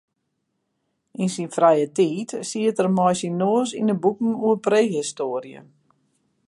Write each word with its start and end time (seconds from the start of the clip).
Yn 1.21 1.29
syn 1.33 1.49
frije 1.55 1.87
tiid 1.97 2.29
siet 2.49 2.79
er 2.83 2.89
mei 2.97 3.15
syn 3.19 3.35
noas 3.41 3.69
yn 3.79 3.89
de 3.89 3.95
boeken 4.03 4.31
oer 4.45 4.59
prehistoarje. 4.65 5.61